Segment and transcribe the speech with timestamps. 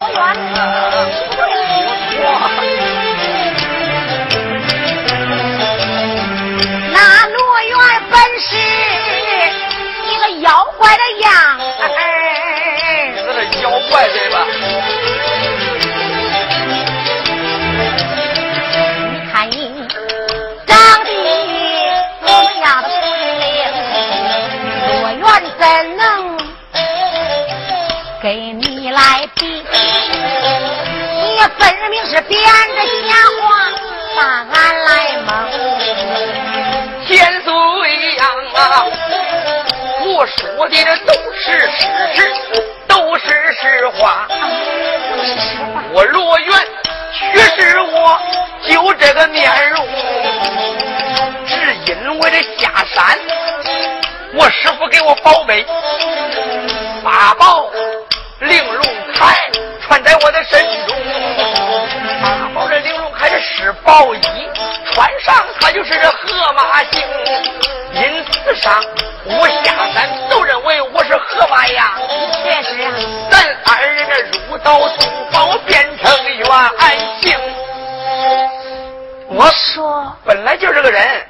[0.00, 0.87] 那
[31.58, 32.78] 分明是编着
[33.08, 33.46] 瞎话，
[34.16, 34.20] 把
[34.52, 34.88] 俺来
[35.26, 35.28] 蒙。
[37.06, 37.50] 千岁
[38.16, 38.20] 呀
[38.54, 38.84] 啊！
[40.04, 41.78] 我说的这都是事
[42.14, 42.18] 实，
[42.86, 43.26] 都是
[43.60, 44.26] 实话。
[45.92, 46.48] 我罗元
[47.12, 48.20] 确实我
[48.62, 49.86] 就这个面容，
[51.46, 53.18] 只因为这下山，
[54.34, 55.64] 我师傅给我宝贝
[57.02, 57.70] 八宝
[58.40, 58.82] 玲珑
[59.14, 59.34] 铠
[59.80, 60.97] 穿在我的身中，
[63.88, 64.20] 是施宝衣，
[64.92, 67.02] 穿上它就是这河马星。
[67.94, 68.84] 因此上
[69.24, 71.98] 我下山都认为我是河马呀。
[72.42, 72.92] 确实啊，
[73.30, 76.46] 咱二人这入道通宝变成冤
[77.22, 77.34] 情。
[79.28, 81.26] 我说本来就是个人，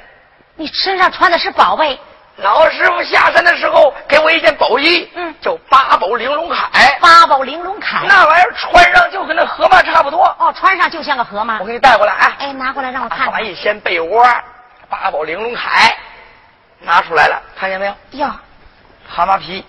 [0.55, 1.97] 你身上穿的是宝贝。
[2.41, 6.55] 老师傅下山的时候给我一件宝衣，嗯，叫八宝玲珑铠。
[7.01, 10.23] 八宝玲珑铠，那玩意儿穿上就跟那河马差不多。
[10.39, 11.59] 哦，穿上就像个河马。
[11.59, 12.35] 我给你带过来啊！
[12.39, 13.25] 哎，拿过来让我看。
[13.25, 14.25] 河马一掀被窝，
[14.87, 15.91] 八宝玲珑铠
[16.79, 17.93] 拿出来了，看见没有？
[18.11, 18.31] 哟，
[19.07, 19.65] 蛤蟆皮，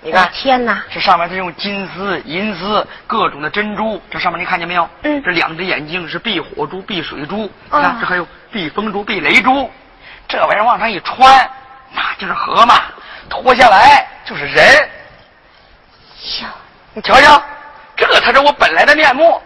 [0.00, 0.84] 你看，天哪！
[0.92, 4.88] 这上面是用金丝、银丝各种的珍珠，这上面你看见没有？
[5.02, 5.20] 嗯。
[5.24, 9.68] 这两只眼睛是避火珠、避水珠，你看这还有避风珠、避雷珠，
[10.28, 11.50] 这玩意儿往上一穿。
[11.94, 12.82] 那就是河嘛，
[13.30, 14.90] 脱下来就是人。
[16.42, 16.48] 哟，
[16.92, 17.42] 你瞧瞧，
[17.96, 19.40] 这才是我本来的面目。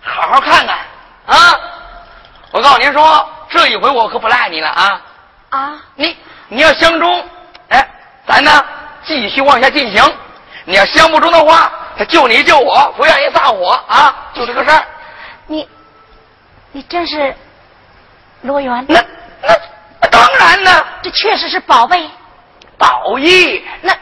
[0.00, 0.78] 好好看看
[1.26, 1.60] 啊！
[2.50, 5.02] 我告诉您说，这一回我可不赖你了啊！
[5.50, 6.16] 啊，你
[6.48, 7.28] 你要相中，
[7.68, 7.88] 哎，
[8.26, 8.50] 咱呢
[9.04, 10.10] 继续往下进行；
[10.64, 14.14] 你要相不中的话，他救你救我，不愿意撒火啊！
[14.34, 14.84] 就这个事儿。
[15.46, 15.68] 你，
[16.72, 17.34] 你真是
[18.42, 18.84] 罗元？
[18.88, 19.00] 那
[19.42, 19.54] 那。
[20.10, 22.08] 当然了，这确实是宝贝，
[22.76, 23.64] 宝玉。
[23.80, 23.96] 那，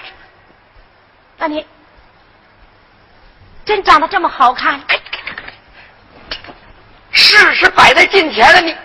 [1.38, 1.66] 那你
[3.64, 4.80] 真长得这么好看？
[7.12, 8.76] 事实摆在近前了，你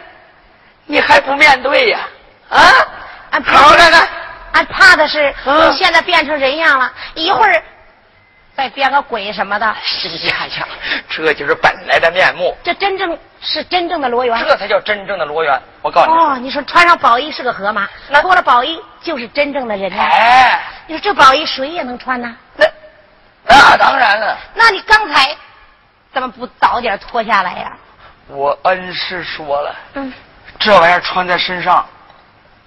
[0.85, 1.99] 你还不面对呀？
[2.49, 2.59] 啊，
[3.31, 4.07] 俺好好看看。
[4.53, 7.63] 俺怕的是你现在变成人样了，一会儿
[8.55, 9.65] 再变个鬼什么的。
[9.65, 10.67] 哎呀呀，
[11.09, 12.55] 这就是本来的面目。
[12.63, 15.61] 这真正是真正的罗元，这才叫真正的罗元。
[15.85, 17.87] 我告诉你，哦，你说穿上宝衣是个河马，
[18.19, 20.01] 脱了宝衣就是真正的人呢。
[20.01, 22.35] 哎，你说这宝衣谁也能穿呢？
[22.55, 22.65] 那
[23.47, 24.35] 那当然了。
[24.55, 25.37] 那你刚才
[26.11, 27.77] 怎么不早点脱下来呀？
[28.25, 30.11] 我恩师说了，嗯，
[30.57, 31.85] 这玩意儿穿在身上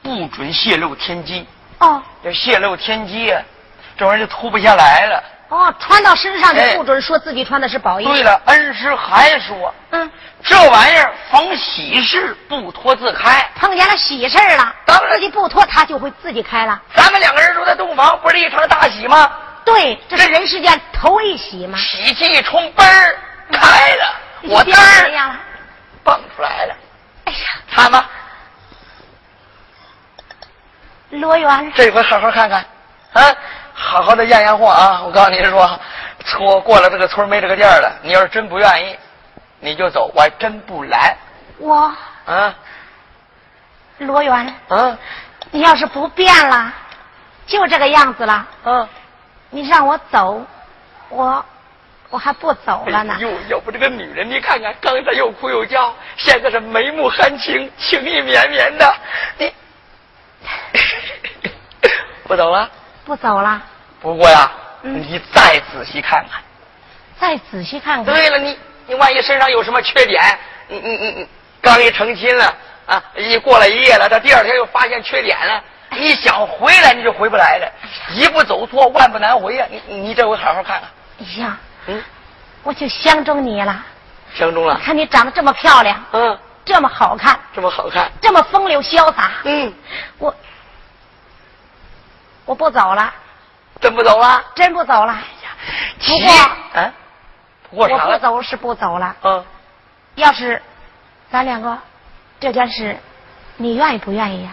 [0.00, 1.45] 不准泄露天机。
[1.81, 3.35] 哦，要泄露天机，
[3.97, 5.25] 这玩意儿就脱不下来了。
[5.48, 8.04] 哦，穿到身上就不准说自己穿的是宝衣。
[8.04, 10.10] 对了，恩师还说，嗯，
[10.42, 13.50] 这玩意儿逢喜事不脱自开。
[13.54, 16.81] 碰见了喜事了，当然自己不脱，他就会自己开了。
[16.94, 19.31] 咱们两个人住在洞房，不是一场大喜吗？
[19.64, 21.78] 对，这是人世间头一喜嘛。
[21.78, 23.16] 喜气一冲，嘣儿
[23.50, 25.37] 开了，我变儿
[26.04, 26.75] 蹦出来了。
[27.25, 27.38] 哎呀，
[27.70, 28.06] 看吧，
[31.10, 32.64] 罗元，这回好好看看，
[33.12, 33.37] 啊，
[33.81, 35.00] 好好的验验货啊！
[35.05, 35.81] 我告诉你说，
[36.25, 37.97] 错过了这个村没这个店了。
[38.03, 38.99] 你要是真不愿意，
[39.61, 41.16] 你就走，我还真不拦。
[41.59, 41.94] 我
[42.27, 42.55] 啊
[43.99, 44.99] 罗元，啊
[45.53, 46.72] 你要是不变了，
[47.47, 48.88] 就这个样子了，啊！
[49.50, 50.44] 你让我走，
[51.09, 51.44] 我
[52.11, 53.21] 我还不走了呢哎。
[53.22, 58.97] 呦，要不这个女人，你看看，刚才又哭又叫，现在是眉目含情，情意绵绵的。
[59.38, 59.53] 你
[62.27, 62.69] 不走了？
[63.08, 63.62] 不走了，
[64.02, 64.50] 不过呀，
[64.82, 66.42] 嗯你再仔细看看。
[67.19, 68.14] 再仔细看看。
[68.14, 68.56] 对了，你
[68.87, 70.22] 你万一身上有什么缺点，
[70.69, 71.28] 你你你你
[71.62, 72.55] 刚一成亲了
[72.87, 77.72] 啊，一过了一夜了，他第二天又发现缺点了，你想回来你就回不来了，
[78.12, 79.66] 一步走错万不难回呀！
[79.70, 80.90] 你你这回好好看看，
[81.20, 82.04] 哎呀，嗯，
[82.62, 83.84] 我就相中你了。
[84.34, 89.72] 相中了，看你长得这么漂亮，嗯，这么好看，这么好看，这么风流潇洒，嗯，
[90.19, 90.32] 我
[92.49, 93.12] 我不走了，
[93.79, 94.43] 真不走了？
[94.55, 95.19] 真不走了。
[96.00, 96.35] 不不过
[96.81, 96.93] 啊，
[97.69, 98.19] 不过啥我不？
[98.19, 99.15] 走是不走了。
[99.23, 99.45] 嗯，
[100.15, 100.62] 要是
[101.31, 101.77] 咱两个
[102.41, 102.97] 这件事，
[103.59, 104.53] 你愿意不愿意呀、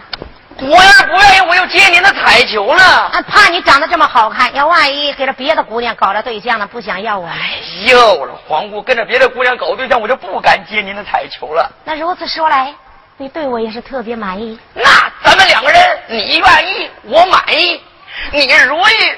[0.58, 3.08] 我要是不愿意，我又接您的彩球了。
[3.14, 7.26] 俺怕你长得这么好看，要万一给这别的姑娘搞了对象了，不想要我。
[7.26, 11.72] 哎呦，我说皇姑跟着别的姑娘搞对象，我就不敢接您的彩球了。
[11.82, 12.74] 那如此说来，
[13.16, 14.60] 你对我也是特别满意。
[14.74, 17.80] 那咱们两个人，你愿意，我满意；
[18.32, 19.16] 你如意，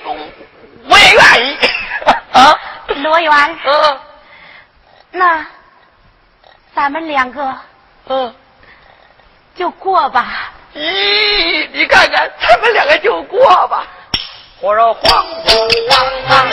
[0.88, 1.56] 我也愿意。
[2.32, 2.58] 啊，
[2.96, 3.98] 罗元，嗯
[5.10, 5.46] 那
[6.74, 7.54] 咱们两个
[8.08, 8.34] 嗯。
[9.56, 10.52] 就过吧。
[10.72, 13.84] 咦，你看看，咱们两个就过吧。
[14.60, 15.50] 我说皇姑
[15.90, 15.98] 王
[16.28, 16.46] 啊，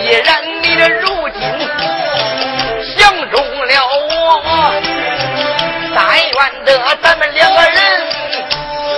[0.00, 1.40] 既然你这如今
[2.96, 4.72] 相中了我，
[5.94, 8.06] 但愿得咱们两个人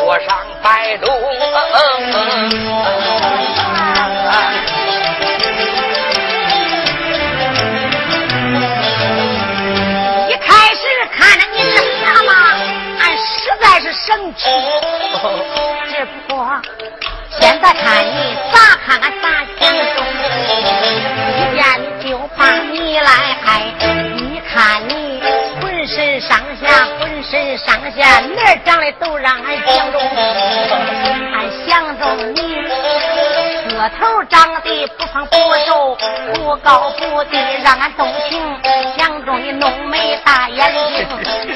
[0.04, 1.06] 过上白头。
[10.28, 10.82] 一开始
[11.16, 12.28] 看着你这蛤蟆，
[13.00, 13.26] 俺实
[13.60, 14.42] 在是生气。
[15.88, 16.36] 只不过
[17.40, 19.26] 现在看你咋看俺咋
[19.58, 19.62] 想
[27.56, 30.00] 上下哪儿长的都让俺相中，
[31.32, 32.83] 俺相中你。
[33.84, 35.36] 个头长得不胖不
[35.66, 35.94] 瘦，
[36.32, 38.40] 不高不低，让俺动情。
[38.96, 41.06] 相中你浓眉大眼睛，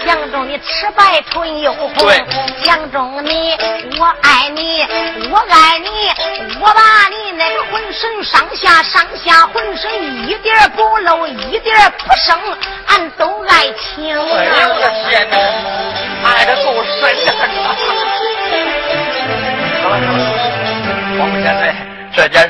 [0.04, 1.90] 相中你齿白唇又红，
[2.62, 3.56] 相中你
[3.98, 4.82] 我爱你，
[5.30, 5.88] 我爱你，
[6.60, 12.38] 我把你那个浑身上下上下浑身一点不漏，一点不剩，
[12.88, 14.06] 俺都爱情。
[14.06, 17.32] 哎呀，我的天哪，爱的够深的。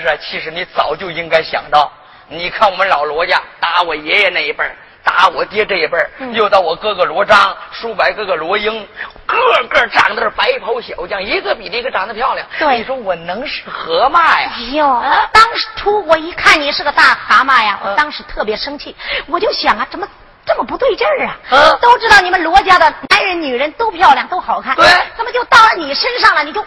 [0.09, 1.93] 事其实你早就应该想到。
[2.31, 8.87] 你看我们老罗家，打我爷爷那一辈儿打我爹这一辈嗯、又到我哥哥罗章、叔伯哥哥罗英，
[9.25, 9.39] 个
[9.71, 12.47] 个长得是白袍小将，一个比一个长得漂亮。
[12.59, 14.51] 对，你说我能是河马呀？
[14.55, 15.03] 哎呦，
[15.33, 15.43] 当
[15.77, 18.95] 初我一看你是个大蛤蟆呀，我当时特别生气，
[19.27, 20.07] 我就想啊，怎么
[20.45, 21.37] 这么不对劲儿啊？
[21.51, 26.63] 嗯，都知道你们罗家的男人、女人都漂亮，都好看，对，怎么就到了你身上了，你就？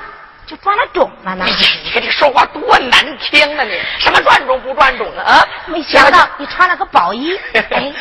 [0.52, 1.46] 就钻了种了呢！
[1.46, 1.54] 你
[1.86, 3.64] 你看你说话多难听啊！
[3.64, 5.24] 你什么转种不转种啊？
[5.32, 5.48] 啊！
[5.68, 7.94] 没想到你穿了个宝衣，哎，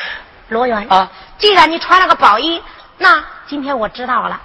[0.48, 1.08] 罗元啊！
[1.38, 2.60] 既然你穿了个宝衣，
[2.98, 4.40] 那今天我知道了。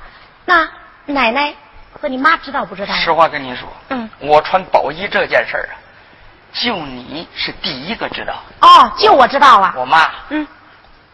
[0.46, 0.69] 那
[1.07, 1.52] 奶奶
[2.00, 2.94] 和你妈知道不知道？
[2.94, 5.74] 实话跟你说，嗯，我穿宝衣这件事儿啊，
[6.54, 8.36] 就你是第一个知道。
[8.62, 9.74] 哦，就我知道啊。
[9.75, 10.48] 我妈，嗯，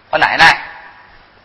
[0.10, 0.62] 我奶奶，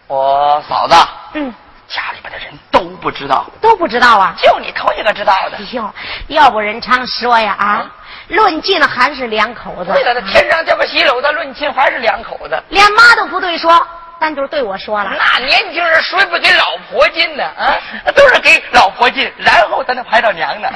[0.08, 0.96] 我嫂子，
[1.34, 1.54] 嗯。
[1.88, 5.56] 家里边的人都不知道，都不知道啊，就你头一个知道的。
[5.56, 5.94] 哎呦，
[6.28, 7.90] 要不人常说呀啊，
[8.28, 9.92] 论尽还是两口子。
[9.92, 12.62] 对了，那天上掉个西楼的，论尽还是两口子。
[12.70, 13.86] 连妈都不对说，
[14.18, 15.12] 单独对我说了。
[15.16, 17.44] 那年轻人谁不给老婆进呢？
[17.44, 17.78] 啊，
[18.14, 20.68] 都是给老婆进，然后才能排到娘呢。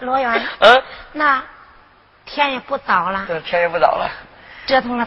[0.00, 0.82] 罗 元，嗯，
[1.12, 1.42] 那
[2.24, 3.24] 天也不早了。
[3.26, 4.08] 对，天也不早了，
[4.66, 5.06] 折腾了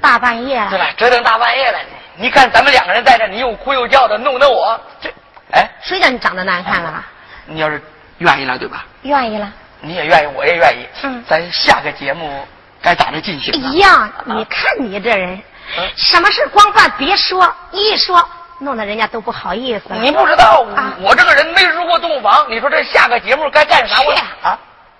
[0.00, 0.70] 大半夜了。
[0.70, 1.78] 对吧，折腾大半夜了。
[2.20, 5.08] 你看咱们两个人在这，你又哭又叫的，弄得我这，
[5.52, 6.90] 哎，谁叫你长得难看了？
[6.90, 7.08] 啊、
[7.46, 7.82] 你要是
[8.18, 8.84] 愿意了，对吧？
[9.02, 9.50] 愿意了。
[9.80, 10.86] 你也愿意，我也愿意。
[11.02, 12.46] 嗯，咱下个节目
[12.82, 13.54] 该咋着进行？
[13.54, 14.12] 一样。
[14.26, 18.22] 你看你这人，啊、什么事光办别说，一说
[18.58, 19.84] 弄得人家都不好意思。
[19.98, 22.44] 你不知道，啊、我这个人没入过洞房。
[22.50, 24.02] 你说这下个节目该干啥？
[24.02, 24.12] 我
[24.46, 24.58] 啊，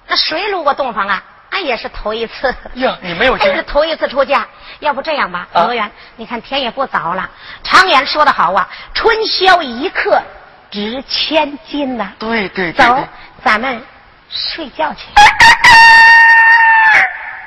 [0.09, 1.23] 那谁入过洞房啊？
[1.51, 4.47] 俺也是头一次呀，你没有 经是头一次出嫁。
[4.81, 7.29] 要不这样吧，罗元，你看天也不早了，
[7.63, 10.23] 常言说得好啊，春宵一刻
[10.71, 12.13] 值千金呐。
[12.19, 13.07] 对对走，
[13.45, 13.83] 咱们
[14.31, 15.07] 睡觉去。
[15.15, 15.23] 啊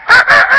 [0.07, 0.57] 啊啊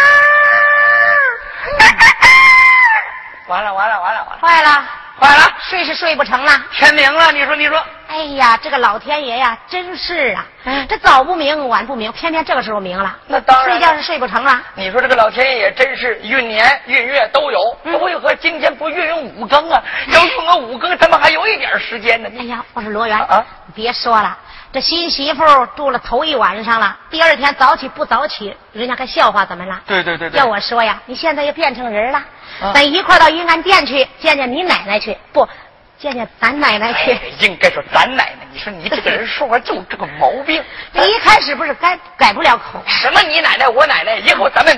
[3.46, 4.38] 完了完了完了完了！
[4.40, 4.84] 坏了
[5.18, 5.54] 坏了！
[5.60, 7.82] 睡是睡不成了，天明了，你说你说。
[8.08, 10.46] 哎呀，这个老天爷呀，真是啊！
[10.64, 13.16] 嗯、这早不明晚不明，偏偏这个时候明了。
[13.26, 14.60] 那当然，睡觉是睡不成了。
[14.74, 19.82] 你说这个老天爷也真是运年运月都有，嗯、为何今天不运用五更啊？
[20.08, 22.28] 要用个五更，咱们还有一点时间呢。
[22.38, 23.44] 哎呀，我说罗元啊，
[23.74, 24.36] 别说了，
[24.74, 25.44] 这新媳妇
[25.76, 29.80] 住了头一晚上了，第二天早起不早起，人家还笑话咱们了。
[29.86, 30.36] 对对对对。
[30.36, 32.18] 要我说呀，你现在又变成人了，
[32.60, 35.48] 啊、咱一块到云安店去见见你奶奶去，不。
[35.96, 38.40] 见见咱奶奶去、哎，应该说咱奶奶。
[38.52, 40.60] 你说你这个人说话就这个毛病。
[40.90, 42.82] 你一开始不是改改不了口。
[42.84, 44.76] 什么你奶奶我奶奶，以后咱们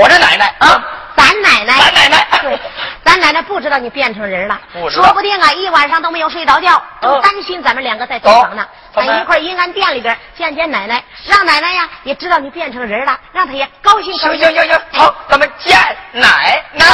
[0.00, 0.82] 我这奶奶啊，
[1.16, 2.58] 咱奶奶，咱奶奶，对，
[3.02, 8.66] 咱奶奶不知道你变成人了，不说不定啊一晚上都没有睡着觉，都担心咱们两个在洞房呢。
[8.94, 14.38] 咱一块阴暗店里边见见奶奶，让奶奶呀也知道你变成人了，让她也高兴高兴。
[14.38, 15.76] 行行行，好，咱们见
[16.12, 16.86] 奶奶。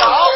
[0.00, 0.28] 好。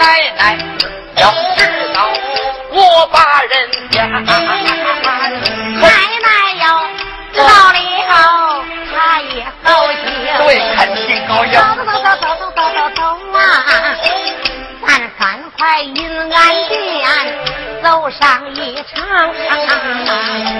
[0.00, 0.56] 奶奶
[1.16, 1.60] 要知
[1.92, 2.08] 道
[2.72, 3.52] 我把人
[3.90, 4.24] 家，奶
[6.24, 6.28] 奶
[6.58, 6.64] 要
[7.32, 7.76] 知道了，
[8.96, 10.00] 她也高兴。
[10.38, 11.52] 对，肯定高兴。
[11.52, 12.98] 走走走走走走走走
[13.36, 13.38] 啊！
[14.86, 14.88] 咱
[15.18, 15.28] 赶
[15.58, 15.98] 快云
[16.32, 16.38] 安
[16.68, 16.72] 殿
[17.82, 18.56] 走上一
[18.94, 18.96] 场。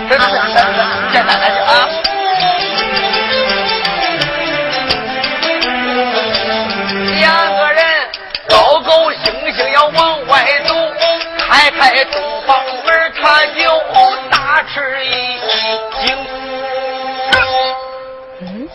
[0.08, 0.78] 这这这这，
[1.12, 1.70] 见奶奶去啊！
[12.00, 13.78] 开开东房门，他就
[14.30, 15.38] 大吃一
[16.02, 16.16] 惊。
[18.40, 18.68] 嗯，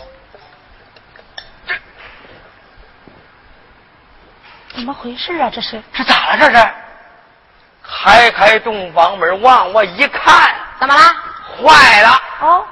[4.74, 5.50] 怎么回事啊？
[5.52, 6.38] 这是这咋了？
[6.38, 6.68] 这是？
[7.82, 11.02] 开开洞房门，往我一看，怎么了？
[11.58, 12.22] 坏了！
[12.40, 12.64] 哦，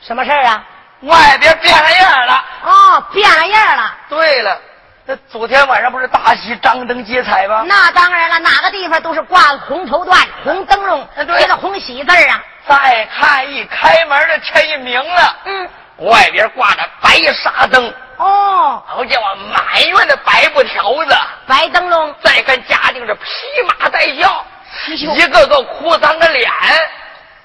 [0.00, 0.62] 什么事儿啊？
[1.02, 2.44] 外边变了样了。
[2.64, 3.94] 哦，变了样了。
[4.10, 4.60] 对了，
[5.08, 7.64] 那昨天晚上不是大喜张灯结彩吗？
[7.68, 12.42] 那当然了，哪个地方都是挂红绸缎、红灯笼，对写的红喜字儿啊。
[12.68, 21.16] 再看一开门的天一明了，嗯，外边挂着白纱灯，哦，好家伙，满院的白布条子。
[21.46, 23.22] 白灯笼，再看家丁是披
[23.68, 24.44] 麻戴孝，
[24.88, 26.50] 一个个哭丧着脸，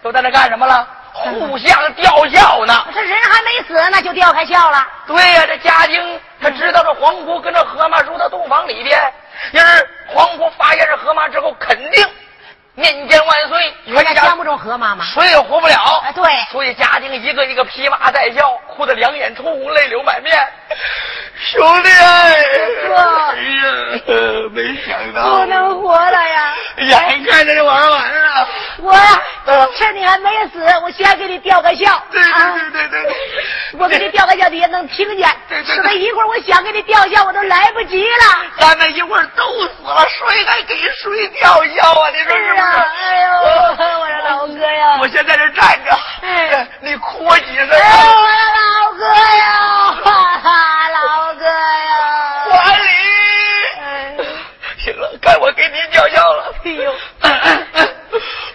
[0.01, 0.87] 都在那干什么了？
[1.13, 2.85] 互相吊孝呢。
[2.93, 4.87] 这人还没死呢，就吊开孝了。
[5.07, 8.99] 对呀、这家丁他知道这黄姑跟这河马入到洞房里边，
[9.51, 12.07] 因而黄姑发现是河马之后，肯定
[12.75, 15.03] 面见万岁，人家全家相不中河妈妈。
[15.05, 16.01] 谁也活不了。
[16.05, 20.47] 哎，对，所以家丁一个一个披麻戴孝，哭得两眼通红，泪流满面。
[21.51, 21.89] 兄弟，
[22.87, 26.53] 哥哎呀，没想到，不能活了呀！
[26.77, 28.47] 眼看着就玩完了。
[28.81, 29.21] 我呀，
[29.77, 32.01] 趁你还没死，我先给你吊个孝。
[32.11, 33.15] 对啊对对对对，
[33.79, 35.29] 我给你吊个孝，你也能听见。
[35.47, 38.45] 对对一会儿我想给你吊孝，我都来不及了。
[38.57, 42.09] 咱们一会儿都死了，谁还给谁吊孝啊？
[42.09, 42.61] 你说是不是？
[42.61, 43.29] 啊，哎呦，
[43.99, 44.97] 我的老哥呀！
[45.01, 45.91] 我先在这站着，
[46.23, 48.03] 哎你哭我几声哎啊？
[48.03, 49.47] 呦，我的老哥呀，
[50.03, 51.51] 哈哈，老哥呀！
[52.63, 52.83] 还礼。
[53.79, 54.17] 哎
[54.83, 56.53] 行了，该我给你吊孝了。
[56.65, 56.91] 哎呦，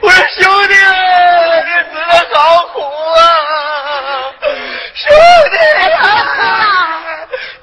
[0.01, 3.21] 我说兄弟，日子的好苦啊！
[4.95, 5.05] 兄
[5.51, 5.57] 弟
[5.91, 5.95] 呀，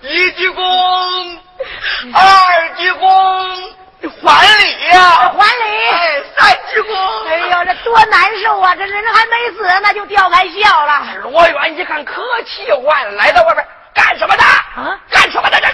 [0.02, 0.62] 一鞠躬，
[2.14, 2.22] 二
[2.78, 3.04] 鞠躬，
[4.26, 4.26] 还
[4.58, 4.98] 礼呀、
[5.38, 5.64] 还礼！
[5.92, 5.96] 哎，
[6.38, 6.42] 三
[6.74, 6.92] 鞠躬。
[7.28, 8.62] 哎呦，这多难受啊！
[8.76, 11.16] 这人还没死那，就掉开笑了。
[11.24, 14.44] 罗元一看，可气坏了，来到外边干什么的？
[14.44, 15.60] 啊干什么的？
[15.60, 15.74] 这是？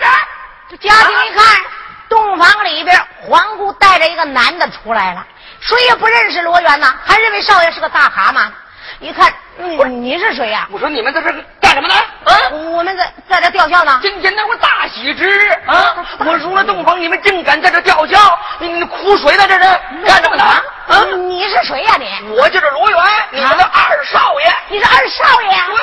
[0.69, 1.61] 这家庭一看，
[2.09, 5.25] 洞房里边皇姑带着一个男的出来了，
[5.59, 8.51] 谁也不认识罗元呐，还认为少爷是个大蛤蟆。
[8.99, 11.31] 一看，嗯，你是谁呀、我说你们在这
[11.61, 11.95] 干什么呢？
[12.25, 12.33] 啊！
[12.51, 13.99] 我们在在这吊孝呢。
[14.01, 15.95] 今天那我大喜之日啊！
[16.19, 18.37] 我入了洞房，你们竟敢在这吊孝？
[18.59, 19.45] 你你哭谁呢？
[19.47, 20.43] 这是干什么呢？
[20.43, 21.05] 啊！
[21.27, 22.29] 你是谁呀、你？
[22.37, 22.99] 我就是罗元，
[23.31, 24.53] 你们的二少爷。
[24.69, 25.49] 你是二少爷？
[25.49, 25.77] 对，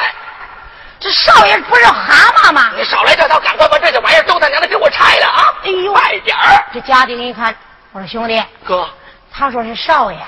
[1.01, 2.71] 这少爷不是蛤蟆吗？
[2.77, 5.43] 你少来这套，赶快把这些玩意儿都他娘的给我拆了啊！
[5.65, 6.65] 哎呦快点儿！
[6.73, 7.55] 这家丁一看，
[7.93, 8.89] 我说兄弟，哥，
[9.33, 10.19] 他说是少爷，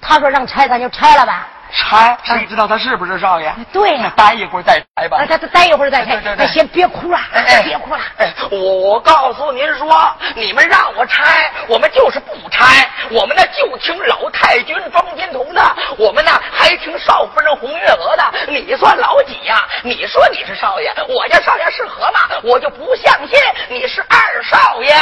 [0.00, 1.46] 他说让拆咱就拆了吧。
[1.72, 2.16] 拆？
[2.22, 3.52] 谁知道他是不是少爷？
[3.72, 5.26] 对呀、待一会儿再拆吧啊，。
[5.26, 8.00] 他他待一会儿再拆对对，对哎先别哭了，哎别哭了。
[8.18, 12.88] 哎，我我告诉您说，你们让我拆，我们就是不拆。
[13.10, 18.24] 我们呢就听老太君庄金童的，我们呢还听少夫人红月娥的。
[18.48, 24.94] 你算老几呀、你说你是少爷，我家少爷是河马，我就不相信你是二少爷。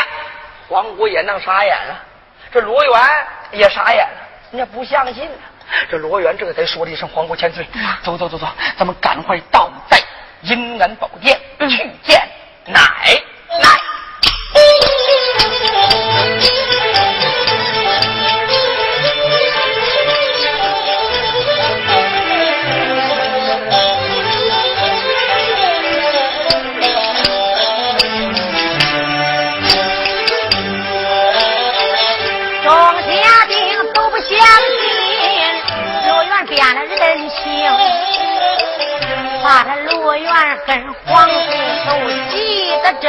[0.69, 2.01] 黄姑也弄傻眼了，
[2.51, 3.01] 这罗元
[3.53, 4.17] 也傻眼了，
[4.51, 5.37] 人家不相信呢。
[5.91, 7.67] 这罗元这才说了一声“皇姑千岁”，
[8.03, 8.47] 走走走走，
[8.77, 9.99] 咱们赶快到在
[10.43, 12.21] 阴南宝殿去见
[12.67, 12.81] 奶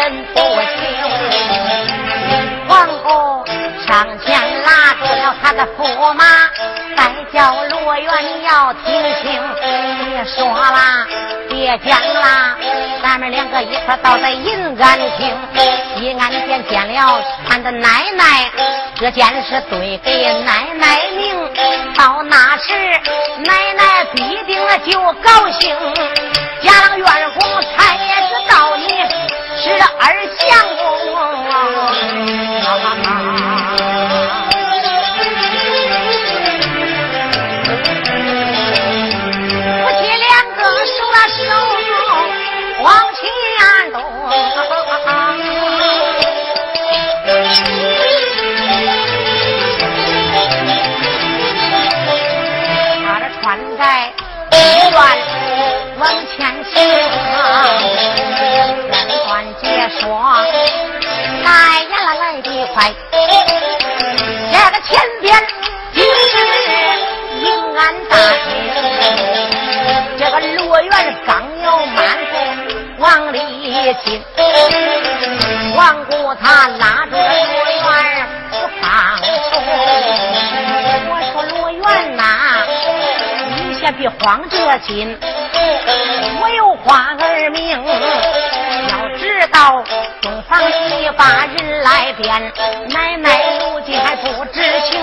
[0.04, 0.82] 急得真不行。
[2.68, 3.46] 皇后
[3.88, 6.24] 上前拉住了他的驸马，
[6.96, 8.84] 再叫罗元你要听
[9.22, 9.42] 清，
[10.10, 11.06] 别说啦，
[11.50, 12.56] 别讲啦，
[13.02, 15.38] 咱们两个一块到在银安厅，
[15.98, 18.50] 一安间见了俺的奶奶，
[18.96, 21.36] 这件事对给奶奶明，
[21.96, 22.74] 到那时
[23.40, 25.76] 奶奶必定就高兴，
[26.62, 27.53] 家郎院红才也知道你
[29.64, 33.03] 是二相公啊。
[84.24, 85.18] 你先别慌着心。
[86.40, 87.78] 我有花儿命，
[88.90, 89.84] 要知道
[90.22, 92.54] 东方西把人来变，
[92.90, 95.02] 奶奶如今还不知情。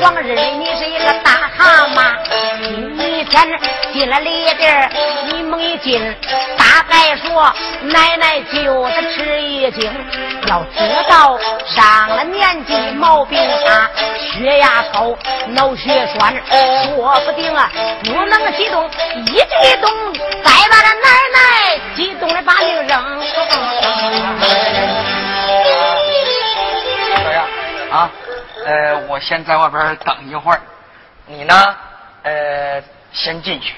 [0.00, 2.16] 往日里你是一个大蛤蟆，
[2.62, 3.60] 今天
[3.94, 4.90] 进了里边，
[5.28, 6.02] 你猛一进，
[6.58, 9.88] 大概说奶奶就得吃一惊。
[10.48, 13.88] 要知道上了年纪毛病大，
[14.32, 16.34] 血压高，脑血栓，
[16.88, 17.70] 说不定啊
[18.02, 18.84] 不能激动，
[19.26, 20.12] 一激动。
[20.42, 23.22] 再把这奶奶激动的把命扔。
[27.22, 27.46] 小样
[27.92, 28.10] 啊，
[28.66, 30.60] 呃，我先在外边等一会儿，
[31.26, 31.54] 你呢，
[32.24, 33.74] 呃，先进去。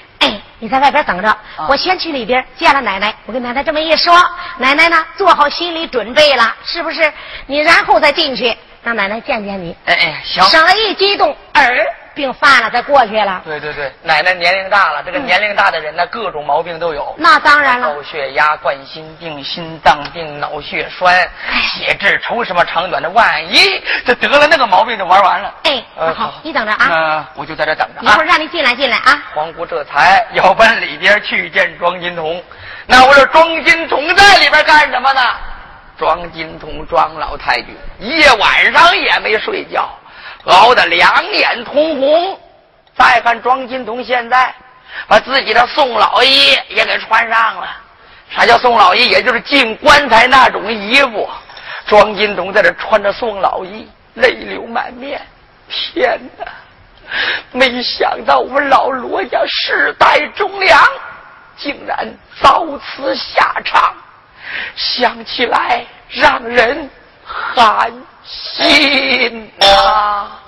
[0.57, 3.13] 哎，你在外边等着，我先去里边见了奶奶。
[3.25, 4.13] 我跟奶奶这么一说，
[4.57, 7.11] 奶奶呢做好心理准备了，是不是？
[7.45, 9.75] 你然后再进去，让奶奶见见你。
[9.85, 10.43] 哎哎，行。
[10.45, 11.85] 省了一激动，儿。
[12.17, 13.41] 病犯了，再过去了。
[13.45, 17.15] 对对对，奶奶年龄大了，这个年龄大的人呢，各种毛病都有。
[17.17, 21.15] 那当然了，高血压、冠心病、心脏病、脑血栓、
[21.61, 25.53] 血脂抽什么长短的，万一这得了那个毛病就玩完了。
[25.63, 26.87] 哎，好，你等着啊。
[26.89, 28.01] 那我就在这等着。
[28.01, 29.23] 一会儿让你进来进来啊。
[29.35, 32.43] 皇姑这才要奔里边去见庄金童。
[32.87, 35.21] 那我说庄金童在里边干什么呢？
[35.99, 39.89] 庄金童庄老太君一夜晚上也没睡觉。
[40.47, 42.39] 熬得两眼通红，
[42.95, 44.53] 再看庄金童现在
[45.07, 47.67] 把自己的宋老衣也给穿上了。
[48.29, 49.07] 啥叫宋老衣？
[49.09, 51.29] 也就是进棺材那种衣服。
[51.85, 55.21] 庄金童在这穿着宋老衣，泪流满面。
[55.69, 56.45] 天哪！
[57.51, 60.81] 没想到我们老罗家世代忠良，
[61.57, 63.93] 竟然遭此下场。
[64.75, 66.89] 想起来让人
[67.23, 67.91] 寒。
[68.27, 70.41] 心啊！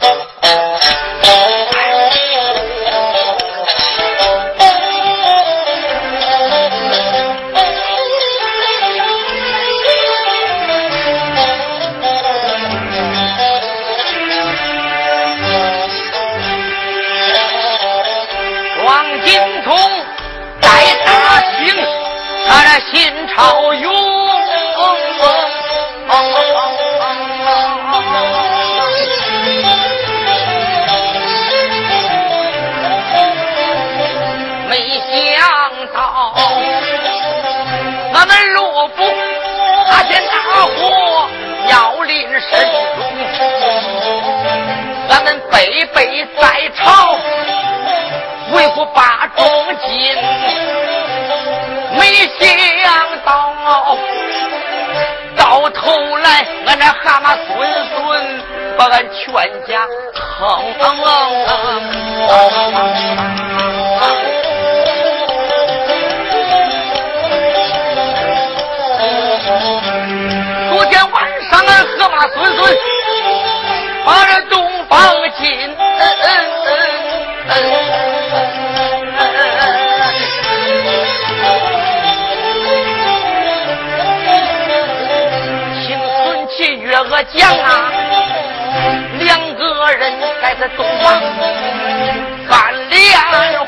[92.49, 92.97] 干脸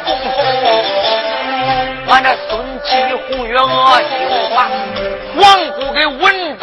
[0.04, 0.06] 红，
[2.10, 2.50] 俺这孙
[2.84, 4.12] 七红月娥就
[4.56, 4.58] 把
[5.36, 5.40] 皇
[5.72, 6.62] 姑给稳住。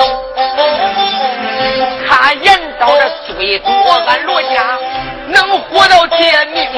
[2.08, 2.46] 他言
[2.78, 3.00] 到这
[3.34, 3.70] 最多，
[4.06, 4.78] 俺罗家
[5.28, 6.68] 能活到天明，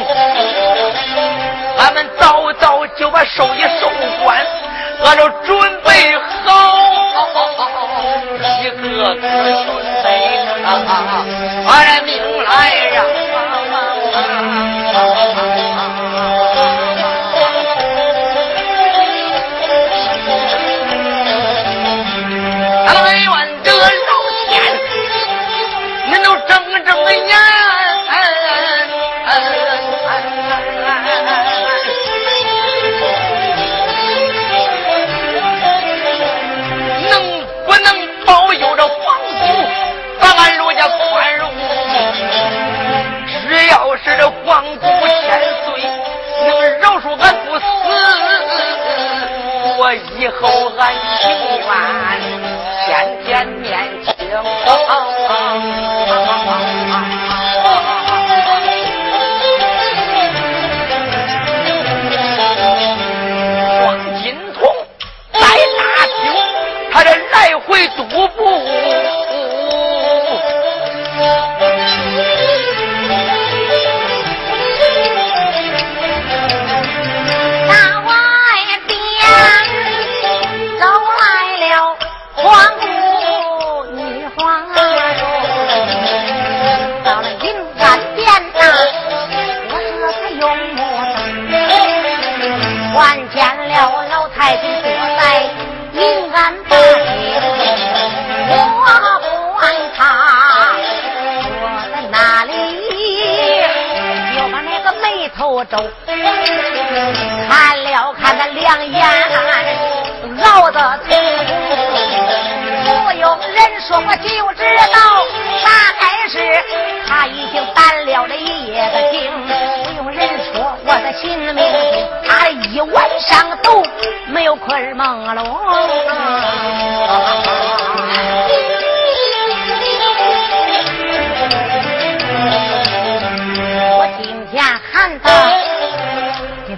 [1.78, 3.90] 俺们早早就把寿衣收
[4.22, 4.46] 官，
[5.04, 5.90] 俺都准备
[6.44, 6.50] 好，
[8.62, 9.68] 一个个准
[10.04, 10.06] 备
[11.66, 11.70] 俺
[12.04, 12.10] 命
[12.44, 12.50] 来
[12.94, 12.98] 呀！
[50.31, 51.39] 以后俺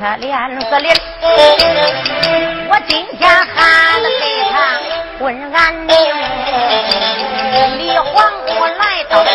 [0.03, 0.93] 他脸色脸，
[2.69, 4.81] 我今天喊了给他
[5.21, 5.95] 问安宁。
[7.79, 8.12] 李皇
[8.45, 9.31] 姑来到前，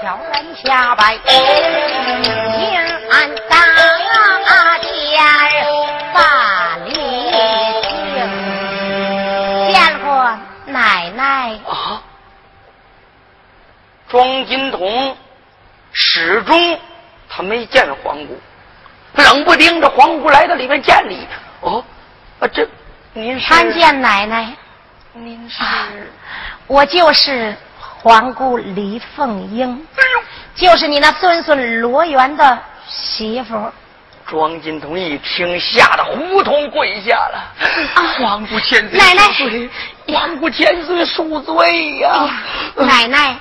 [0.00, 2.72] 悄然下拜，迎
[3.10, 3.58] 安大
[4.80, 4.88] 殿
[6.14, 6.90] 把礼
[8.16, 8.16] 行，
[9.74, 10.08] 见过
[10.64, 11.20] 奶奶。
[11.68, 12.00] 啊，
[14.08, 15.14] 庄金童
[15.92, 16.78] 始终
[17.28, 18.40] 他没见皇姑。
[19.22, 21.26] 冷不丁的皇姑来到里面见你，
[21.60, 21.84] 哦，
[22.38, 22.66] 啊这，
[23.12, 24.52] 您是参见奶奶。
[25.12, 25.62] 您是，
[26.66, 30.02] 我就是皇姑李凤英，哎
[30.54, 33.70] 就是你那孙孙罗元的媳妇。
[34.26, 37.52] 庄金童一听，吓得胡同跪下了。
[37.94, 39.22] 啊皇姑千岁奶奶，
[40.14, 42.30] 皇姑千岁恕罪呀！
[42.76, 43.36] 奶奶，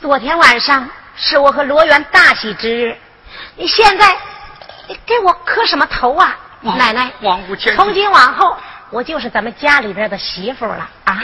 [0.00, 2.96] 昨天晚上是我和罗元大喜之日，
[3.56, 4.16] 你现在。
[4.88, 7.10] 你给我磕什么头啊，奶奶！
[7.74, 8.56] 从今往后，
[8.90, 11.22] 我就是咱们家里边的媳妇了啊！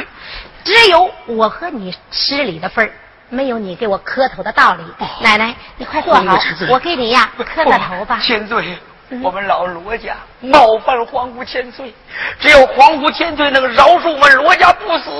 [0.65, 2.93] 只有我和你失礼的份儿，
[3.29, 4.85] 没有你给我磕头的道理。
[5.21, 8.19] 奶奶，你快坐好，我给你呀磕个头吧。
[8.21, 8.79] 千岁，
[9.23, 11.95] 我们老罗家冒犯皇姑千岁，
[12.41, 15.11] 只有皇姑千岁能饶恕我们罗家不死，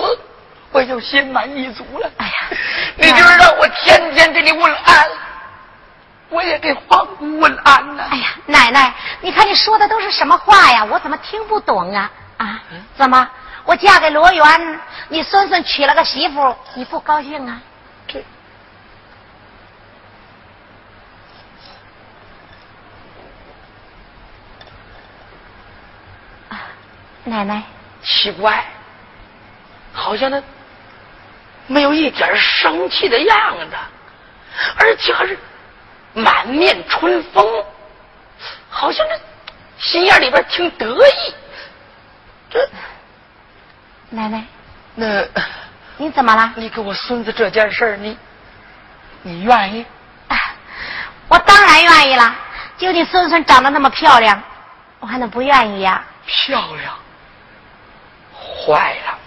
[0.73, 2.11] 我就心满意足了。
[2.17, 2.33] 哎呀，
[2.97, 5.07] 你就是让我天天给你问安。
[6.33, 8.03] 我也给皇姑问安呢。
[8.11, 10.83] 哎呀，奶奶，你看你说的都是什么话呀？
[10.83, 12.11] 我怎么听不懂啊？
[12.39, 12.63] 啊？
[12.97, 13.29] 怎么？
[13.65, 17.61] 我嫁给罗元，你孙孙娶了个媳妇，你不高兴啊？
[18.09, 18.25] 这
[26.49, 26.59] 啊，
[27.25, 27.63] 奶奶，
[28.03, 28.65] 奇怪，
[29.93, 30.43] 好像他
[31.67, 33.77] 没有一点生气的样子，
[34.79, 35.39] 而且还是。
[36.15, 37.65] 满面春风，
[38.69, 39.21] 好像这
[39.79, 41.35] 心眼里边挺得意。
[42.51, 42.69] 这
[44.11, 44.45] 奶奶，
[44.95, 45.25] 那
[45.97, 46.53] 你怎么了？
[46.57, 48.19] 你给我孙子这件事你
[49.23, 49.87] 你愿意？
[51.29, 52.37] 我当然愿意了。
[52.77, 54.43] 就你孙孙长得那么漂亮，
[55.01, 56.05] 我还能不愿意呀？
[56.27, 56.95] 漂亮，
[58.35, 59.19] 坏了，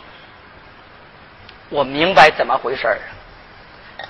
[1.69, 3.14] 我明白怎么回事了。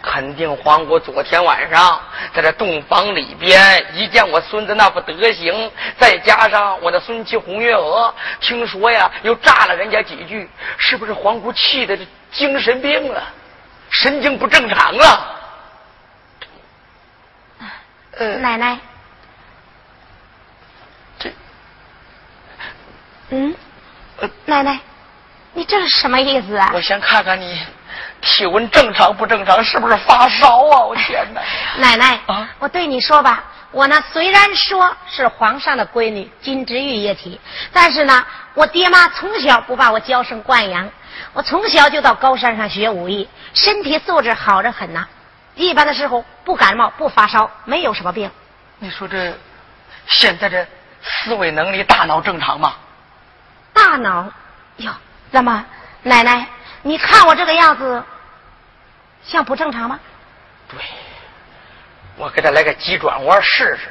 [0.01, 2.01] 肯定皇姑昨天晚上
[2.33, 13.23] 在这洞房里边一见我孙子那副德行，再加上我的孙妻红月娥，听说呀又炸了人家几句，是不是皇姑气的这精神病了，
[13.89, 15.35] 神经不正常了？
[18.17, 18.77] 呃，奶奶，
[21.19, 21.29] 这，
[23.29, 23.55] 嗯，
[24.45, 24.79] 奶奶，
[25.53, 26.71] 你这是什么意思啊？
[26.73, 27.59] 我先看看你
[28.25, 30.81] 体温正常不正常，是不是发烧啊？
[30.81, 31.41] 我天哪！
[31.77, 37.39] 奶奶，啊我对你说吧，我呢虽然说是皇上的闺女，金枝玉叶体，
[37.71, 40.89] 但是呢，我爹妈从小不把我娇生惯养，
[41.33, 45.07] 我从小就到高山上学武艺，身体素质好着很呐。
[45.53, 48.29] 一般的时候不感冒不发烧，没有什么病。
[48.79, 49.33] 你说这
[50.07, 50.65] 现在这
[51.01, 52.73] 思维能力、大脑正常吗？
[53.71, 54.25] 大脑，
[54.77, 54.91] 哟，
[55.31, 55.63] 那么，
[56.01, 56.45] 奶奶，
[56.81, 58.03] 你看我这个样子，
[59.25, 59.99] 像不正常吗？
[60.69, 60.79] 对，
[62.15, 63.89] 我给他来个急转弯试试，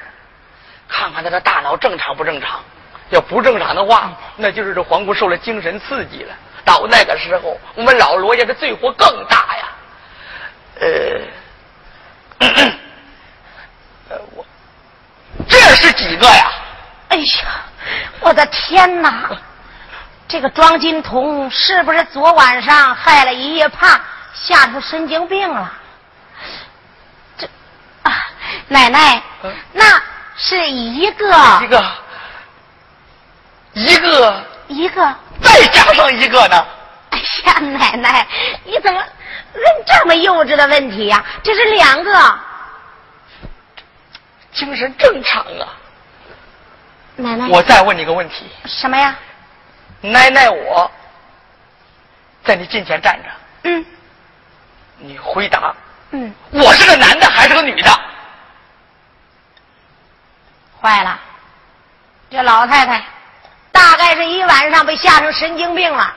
[0.88, 2.60] 看看他的大脑正常不正常。
[3.10, 6.34] 要不正常的话，那就是这皇姑受了精神刺激了。
[6.64, 9.68] 到那个时候，我们老罗家的罪祸更大呀。
[10.80, 11.20] 呃，
[14.08, 14.44] 呃，我
[15.46, 16.50] 这是几个呀？
[17.10, 17.24] 哎呀，
[18.20, 19.30] 我的天哪！
[20.26, 24.00] 这个庄金童是不是昨晚上害了一夜怕，
[24.34, 25.72] 吓出神经病了？
[27.38, 27.46] 这
[28.02, 28.26] 啊，
[28.68, 30.02] 奶奶，嗯那
[30.36, 31.26] 是一个
[31.62, 31.84] 一个，
[33.72, 35.14] 一个，一个。
[35.40, 36.66] 再加上一个呢？
[37.10, 38.26] 哎呀，奶奶，
[38.64, 42.38] 你怎么问这么幼稚的问题呀、这是两个。
[44.52, 45.68] 精神正常啊。
[47.16, 49.16] 奶奶，我再问你个问题，什么呀？
[50.00, 50.90] 奶奶我
[52.44, 53.30] 在你近前站着，
[53.62, 53.84] 嗯
[55.04, 55.74] 你回答，
[56.12, 58.00] 嗯，我是个男的还是个女的？
[60.80, 61.20] 坏了，
[62.30, 63.04] 这老太太
[63.70, 66.14] 大概是一晚上被吓成神经病了，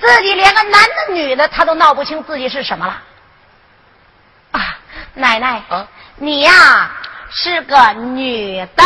[0.00, 3.02] 自己连个男的女的她都闹不清自己是什么了。
[4.52, 4.78] 啊，
[5.14, 6.90] 奶奶，啊你呀
[7.30, 8.84] 是个女的，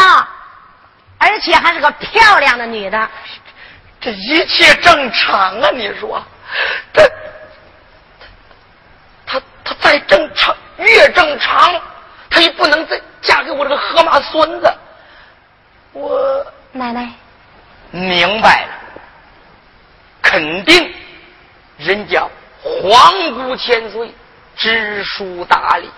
[1.19, 3.09] 而且还是个漂亮的女的。
[4.01, 5.71] 这一切正常啊！
[5.75, 6.25] 你说，
[6.95, 7.03] 这
[9.91, 11.75] 再正常越正常，
[12.31, 14.73] 他也不能再嫁给我这个河马孙子。
[15.93, 17.11] 我奶奶，
[17.91, 18.69] 明白了，
[20.23, 20.95] 肯定
[21.77, 22.25] 人家
[22.63, 24.15] 皇姑千岁，
[24.55, 25.91] 知书达理，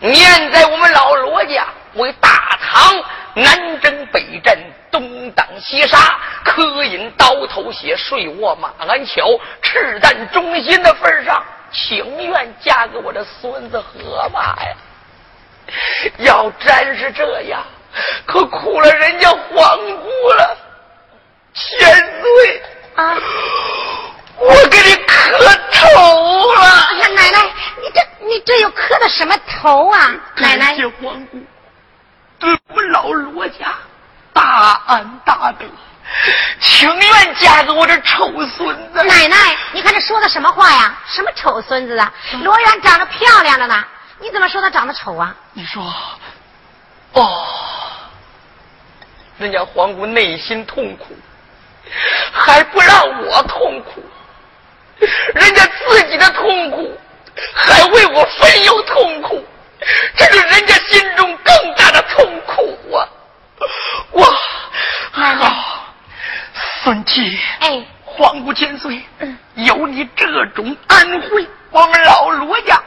[0.00, 3.00] 念在我们老罗家为大唐
[3.34, 4.58] 南征北战、
[4.90, 9.24] 东挡西杀、科饮刀头血、睡卧马鞍桥、
[9.62, 11.40] 赤胆忠心的份上，
[11.72, 14.76] 情愿嫁给我的孙子河马呀。
[16.18, 17.62] 要真是这样，
[18.26, 20.56] 可苦了人家皇姑了。
[21.52, 21.88] 千
[22.20, 22.62] 岁
[22.96, 23.16] 啊，
[24.36, 25.38] 我给你磕
[25.72, 26.62] 头了。
[26.62, 27.38] 哎呀，奶奶，
[27.80, 30.14] 你这你这又磕的什么头啊？
[30.36, 31.38] 奶奶，谢皇姑
[32.38, 33.74] 对我们老罗家
[34.32, 35.66] 大恩大德，
[36.60, 39.02] 情愿嫁给我这臭孙子。
[39.04, 40.94] 奶奶，你看这说的什么话呀？
[41.06, 42.12] 什么丑孙子啊？
[42.42, 43.84] 罗元长得漂亮着呢，
[44.18, 45.34] 你怎么说他长得丑啊？
[45.52, 45.82] 你说，
[47.12, 47.46] 哦，
[49.38, 51.16] 人家皇姑内心痛苦，
[52.32, 54.04] 还不让我痛苦，
[55.34, 56.98] 人家自己的痛苦，
[57.54, 59.44] 还为我分忧痛苦，
[60.16, 63.08] 这是人家心中更大的痛苦啊！
[64.12, 64.28] 哇，
[65.14, 65.79] 奶奶好，
[66.82, 72.80] 孙七，哎，皇姑千岁，嗯有你这种恩惠，我们老罗家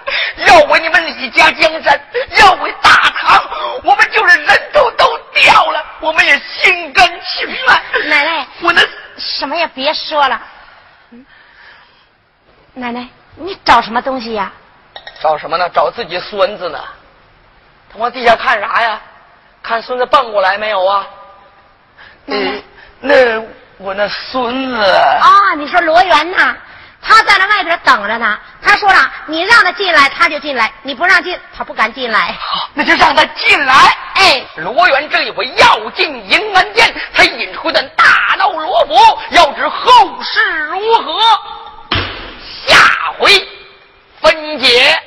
[0.48, 2.00] 要为你们李家江山，
[2.40, 3.44] 要为大唐，
[3.84, 8.10] 我们就是人头都掉了，我们也心甘情愿。
[8.10, 8.84] 奶奶我能
[9.18, 10.42] 什么也别说了。
[11.12, 11.26] 嗯
[12.74, 14.52] 奶奶，你找什么东西呀？
[15.22, 15.70] 找什么呢？
[15.70, 16.80] 找自己孙子呢？
[17.92, 19.00] 他往地下看啥呀？
[19.62, 21.08] 看孙子蹦过来没有啊？
[22.26, 22.64] 奶奶嗯，
[23.00, 23.44] 那
[23.78, 26.56] 我那孙子啊，你说罗元呐？
[27.06, 28.38] 他在那外边等着呢。
[28.62, 32.34] 他说了，你让他进来，他就进来；你不让进，他不敢进来。
[32.40, 33.76] 好，那就让他进来。
[34.16, 38.96] 哎，罗元这一回要进迎安殿，他引出的大闹罗府，
[39.32, 41.20] 要知后事如何，
[42.66, 42.78] 下
[43.20, 43.32] 回
[44.22, 44.98] 分解。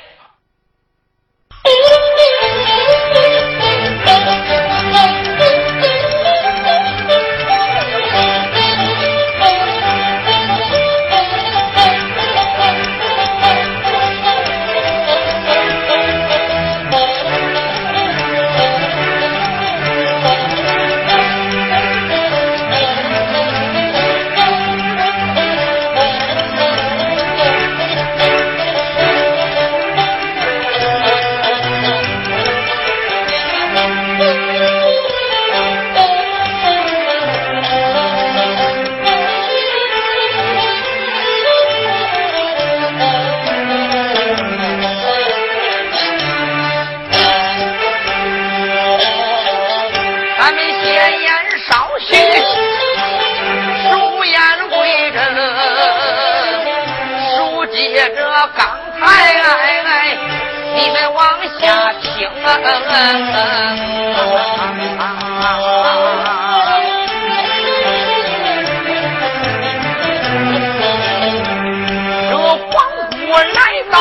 [72.29, 72.67] 这皇
[73.11, 73.59] 姑来
[73.91, 73.95] 到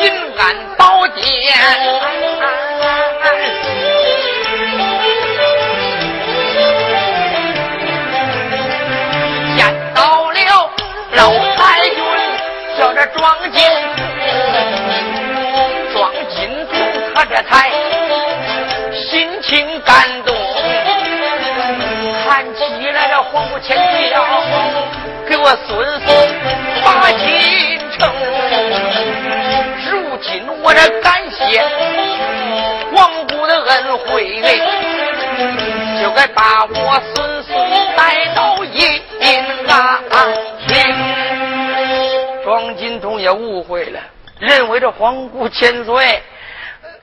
[0.00, 0.02] 银
[0.38, 0.42] 安
[0.76, 1.81] 宝殿。
[19.52, 20.34] 心情感动，
[22.24, 24.24] 喊起来了黄姑千岁呀，
[25.28, 26.08] 给我孙孙
[26.82, 28.10] 把亲成。
[29.90, 31.62] 如今我这感谢
[32.94, 34.40] 皇姑的恩惠，
[36.00, 37.54] 就该把我孙孙
[37.94, 39.02] 带到银
[39.68, 40.02] 安
[42.42, 44.00] 庄金童也误会了，
[44.38, 46.22] 认为这皇姑千岁，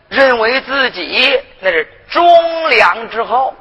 [0.10, 3.56] 认为自己那是忠良之后，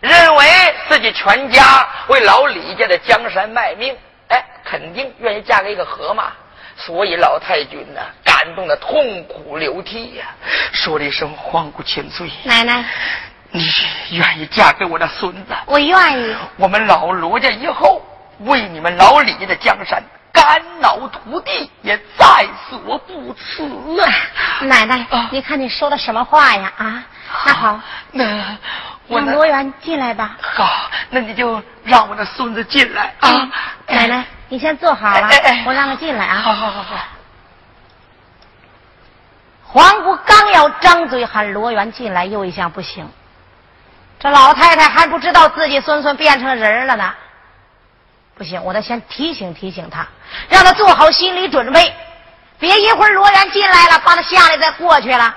[0.00, 0.46] 认为
[0.88, 3.96] 自己全家为老李家的江山卖命，
[4.28, 6.32] 哎，肯定愿意嫁给一个河马，
[6.76, 10.26] 所以老太君呢，感动的痛哭流涕呀，
[10.72, 12.84] 说了一声皇姑千岁，奶奶，
[13.50, 13.64] 你
[14.10, 15.54] 愿意嫁给我的孙子？
[15.66, 16.36] 我愿意。
[16.56, 18.02] 我们老罗家以后
[18.40, 20.02] 为你们老李家的江山。
[20.32, 23.64] 肝脑涂地也在所不辞
[24.00, 24.06] 啊！
[24.60, 26.72] 奶奶，你看你说的什么话呀？
[26.76, 27.04] 啊，
[27.46, 28.24] 那好，那
[29.08, 30.36] 让罗元进来吧。
[30.40, 33.48] 好，那你就让我的孙子进来啊！
[33.86, 35.28] 奶奶，你先坐好了，
[35.64, 36.36] 我让他进来啊。
[36.36, 36.96] 好好好好。
[39.64, 43.08] 黄姑刚要张嘴喊罗元进来，又一想不行，
[44.18, 47.14] 这老太太还不知道自己孙孙变成人了呢。
[48.36, 50.06] 不行，我得先提醒提醒他，
[50.48, 51.94] 让他做好心理准备，
[52.58, 55.32] 别一会儿罗元进来了，把他吓得再过去了，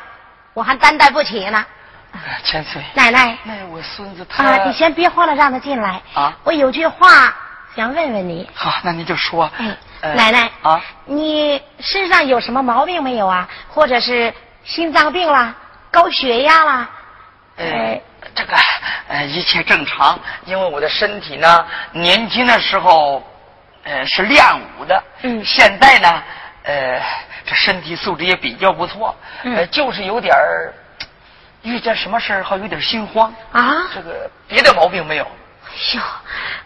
[0.53, 1.63] 我还担待不起呢。
[2.43, 4.43] 千岁，奶奶，那我孙子他……
[4.43, 6.33] 啊，你先别慌了，让他进来啊！
[6.43, 7.35] 我有句话
[7.75, 8.49] 想问问你。
[8.53, 9.51] 好，那你就说。
[10.01, 13.47] 哎，奶奶啊，你身上有什么毛病没有啊？
[13.67, 15.55] 或者是心脏病啦，
[15.91, 16.89] 高血压啦？
[17.57, 17.99] 呃。
[18.35, 18.55] 这个
[19.09, 23.21] 呃一切正常，因为我的身体呢，年轻的时候
[23.83, 24.43] 呃是练
[24.79, 26.23] 武的，嗯，现在呢
[26.63, 26.99] 呃
[27.45, 30.73] 这身体素质也比较不错，呃就是有点儿
[31.63, 35.23] 遇见什么事儿好有点心慌啊，这个别的毛病没有。
[35.23, 36.01] 哎呦，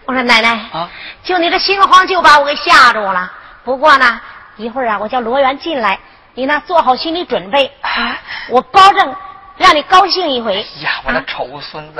[0.06, 0.90] 我说奶奶啊，
[1.24, 3.32] 就你这心慌就把我给吓住了。
[3.64, 4.20] 不过呢，
[4.58, 5.98] 一会儿啊我叫罗元进来，
[6.34, 8.18] 你呢做好心理准备啊，
[8.50, 9.16] 我保证。
[9.60, 11.02] 让你高兴一回呀！
[11.04, 12.00] 我那丑孙子，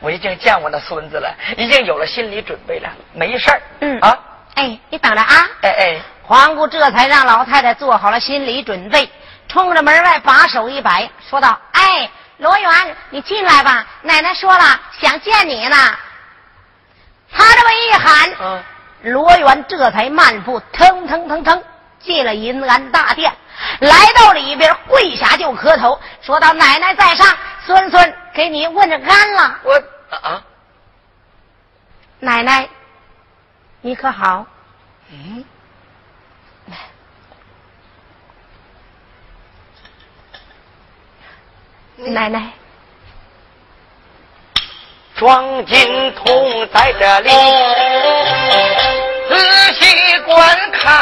[0.00, 3.62] 我已经见我那孙子了，已经有了心理准备了，没事儿。
[3.78, 4.18] 嗯啊，
[4.56, 5.46] 哎，你等着啊！
[5.62, 9.08] 哎哎，黄姑这才让老太太做好了心理准备，
[9.46, 15.76] 冲着门外把手一摆，说道：“哎，罗元，你进来吧，奶奶说了，想见你呢。”
[17.32, 18.64] 他这么一喊，
[19.02, 21.62] 罗元这才慢步腾腾腾腾
[21.98, 23.32] 进了银安大殿。
[23.80, 27.26] 来到里边，跪下就磕头，说道：“奶奶在上，
[27.64, 29.82] 孙孙给你问着安了。”我
[30.16, 30.42] 啊，
[32.20, 32.68] 奶奶，
[33.80, 34.46] 你可好？
[35.10, 35.44] 嗯，
[41.98, 42.52] 奶奶，
[45.16, 47.30] 庄金童在这里，
[49.28, 49.34] 仔
[49.80, 50.95] 细观看。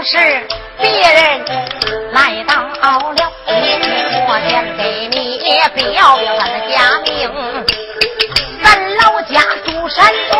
[0.00, 0.46] 是不是
[0.80, 1.44] 别人
[2.12, 2.52] 来到
[3.10, 3.32] 了？
[4.28, 5.18] 我先给你
[5.74, 7.10] 表表他的家名，
[8.62, 10.32] 咱老家住山东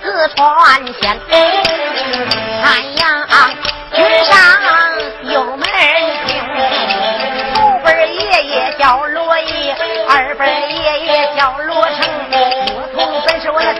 [0.00, 0.38] 四川
[1.00, 1.18] 县，
[2.62, 2.64] 太
[2.96, 3.00] 阳
[3.92, 4.32] 君上
[5.24, 5.62] 有门
[6.26, 6.28] 庭，
[7.54, 9.74] 祖辈爷爷叫罗毅，
[10.08, 11.98] 二辈爷爷叫罗成，
[12.70, 13.74] 罗通本是我的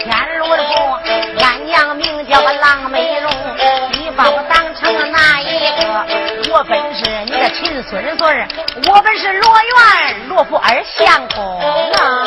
[6.60, 8.48] 我本是你的亲孙孙，
[8.86, 12.26] 我本是罗元罗府二相公啊！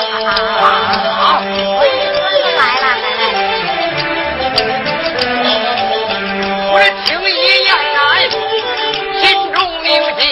[2.57, 2.97] 来了，
[6.71, 7.31] 我这听一
[7.63, 8.01] 言来，
[9.21, 9.23] 心
[9.53, 10.25] 中明镜。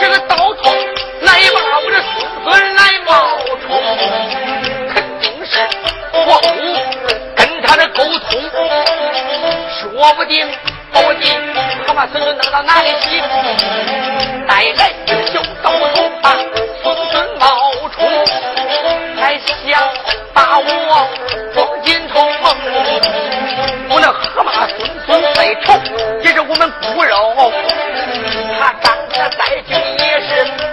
[0.00, 0.74] 这个道童
[1.20, 2.10] 来把我的孙
[2.42, 3.08] 孙来冒
[3.68, 3.70] 充，
[9.80, 10.46] 说不定
[10.92, 11.20] 把我的
[11.86, 13.20] 可把孙孙弄到哪里去，
[14.46, 14.92] 带来
[15.32, 16.36] 小道童啊，
[16.82, 17.98] 孙孙冒充。
[19.20, 19.48] 还想
[20.32, 21.08] 把我
[21.54, 22.56] 装进头梦，
[23.90, 25.78] 我那河马孙孙再丑，
[26.22, 27.52] 也是我们骨肉。
[28.58, 30.28] 他长得再俊，也是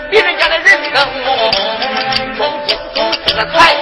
[0.09, 1.05] 别人家的人等。
[2.37, 3.75] 装进头这才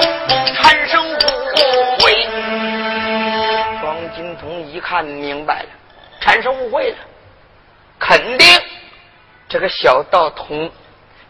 [4.95, 5.69] 看明白了，
[6.21, 6.97] 产生误会了，
[7.99, 8.47] 肯定
[9.49, 10.71] 这个小道童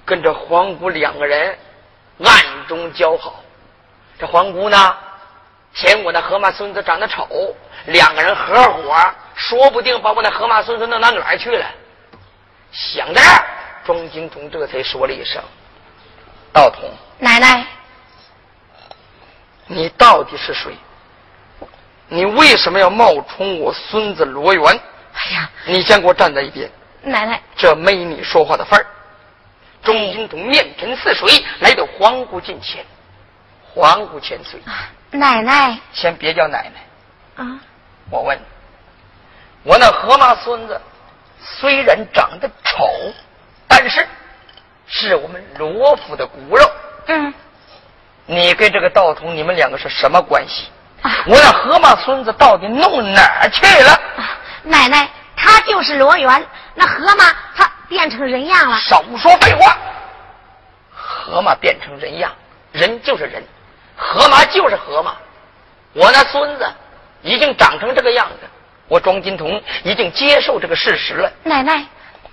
[0.05, 1.57] 跟着黄姑两个人。
[2.23, 3.43] 暗中交好，
[4.19, 4.97] 这黄姑呢，
[5.73, 7.27] 嫌我那河马孙子长得丑，
[7.87, 8.95] 两个人合伙，
[9.35, 11.65] 说不定把我那河马孙子弄到哪儿去了。
[12.71, 13.45] 想到这儿，
[13.83, 15.41] 庄金童这才说了一声
[16.53, 17.65] ：“道童，奶奶，
[19.65, 20.73] 你到底是谁？
[22.07, 24.79] 你为什么要冒充我孙子罗元？
[25.13, 26.69] 哎呀，你先给我站在一边，
[27.01, 28.85] 奶奶，这没你说话的份儿。”
[29.81, 31.29] 钟金童面沉似水，
[31.59, 32.83] 来到皇姑近前。
[33.73, 34.59] 皇姑千岁，
[35.11, 37.59] 奶奶，先别叫奶奶啊！
[38.09, 38.39] 我问，
[39.63, 40.79] 我那河马孙子
[41.41, 42.87] 虽然长得丑，
[43.67, 44.07] 但是
[44.87, 46.71] 是我们罗府的骨肉。
[47.07, 47.33] 嗯，
[48.25, 50.69] 你跟这个道童，你们两个是什么关系？
[51.05, 53.91] 啊、 我那河马孙子到底弄哪儿去了？
[53.91, 57.25] 啊、奶奶，他就是罗元，那河马
[57.55, 57.71] 他。
[57.87, 58.79] 变成人样了！
[58.79, 59.77] 少说废话。
[60.91, 62.31] 河马变成人样，
[62.71, 63.43] 人就是人，
[63.95, 65.13] 河马就是河马。
[65.93, 66.67] 我那孙子
[67.21, 68.47] 已经长成这个样子，
[68.87, 71.31] 我庄金童已经接受这个事实了。
[71.43, 71.85] 奶奶，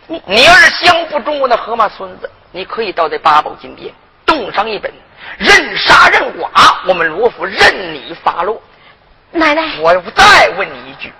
[0.07, 3.93] 你你要是相不中我那河马孙子，你可以到这八宝金殿
[4.25, 4.91] 动上一本，
[5.39, 6.49] 任杀任剐，
[6.87, 8.62] 我们罗府任你发落。
[9.31, 11.12] 奶奶，我再问你一句。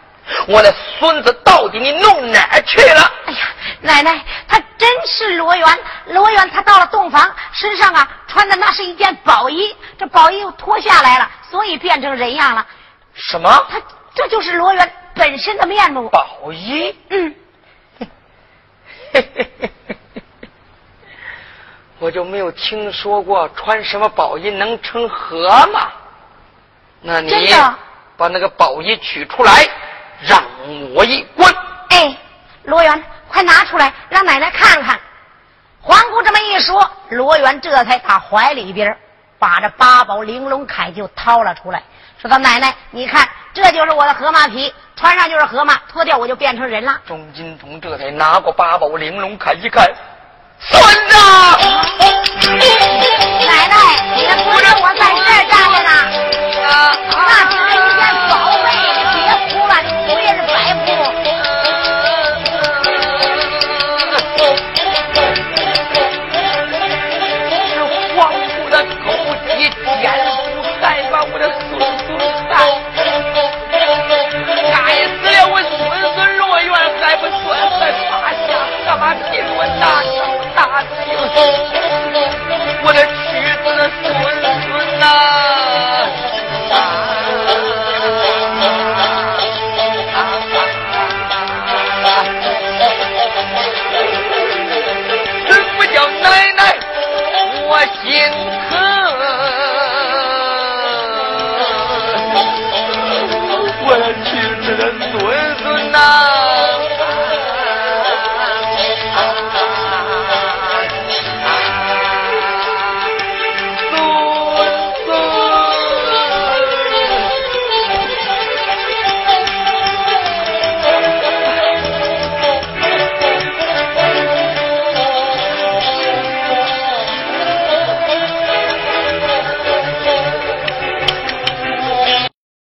[0.47, 3.13] 我的孙子到底你弄哪儿去了？
[3.27, 3.39] 哎呀，
[3.81, 5.79] 奶奶，他真是罗元。
[6.07, 12.67] 罗元他到了洞房，身上啊穿的那是一件宝衣，这宝衣又脱下来了，所以变成人样了。
[13.15, 13.67] 什么？
[13.71, 13.81] 他
[14.15, 16.09] 这就是罗元本身的面目。
[16.11, 16.95] 宝衣？
[17.11, 17.35] 嗯。
[22.03, 25.89] 我就没有听说过穿什么宝衣能成河马。
[27.01, 27.31] 那你
[28.17, 29.53] 把那个宝衣取出来。
[30.25, 30.41] 让
[30.95, 31.53] 我一观。
[31.91, 32.17] 哎，
[32.65, 34.99] 罗元，快拿出来，让奶奶看看。
[35.81, 38.97] 皇姑这么一说，罗元这才打怀里边
[39.39, 41.83] 把这八宝玲珑铠就掏了出来，
[42.19, 49.85] 说道：“奶奶，你看，这就是我的河马皮，穿上就是河马，脱掉我就变成人了。”钟金童这才拿过八宝玲珑铠一看，
[50.69, 51.13] 孙子。